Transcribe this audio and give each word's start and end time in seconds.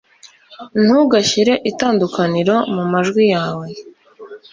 Ntugashyire 0.83 1.53
itandukaniro 1.71 2.55
mumajwi 2.73 3.23
yawe 3.33 3.67